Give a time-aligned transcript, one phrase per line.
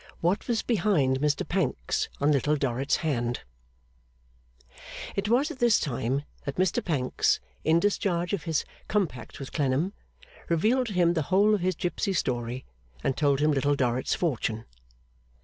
[0.19, 3.41] What was behind Mr Pancks on Little Dorrit's Hand
[5.15, 9.93] It was at this time that Mr Pancks, in discharge of his compact with Clennam,
[10.49, 12.65] revealed to him the whole of his gipsy story,
[13.03, 14.65] and told him Little Dorrit's fortune.